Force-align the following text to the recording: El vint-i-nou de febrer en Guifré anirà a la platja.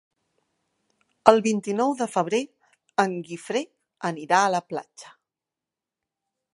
El 1.31 1.41
vint-i-nou 1.47 1.93
de 2.01 2.07
febrer 2.15 2.41
en 3.05 3.15
Guifré 3.29 3.63
anirà 4.13 4.43
a 4.47 4.53
la 4.57 4.65
platja. 4.73 5.17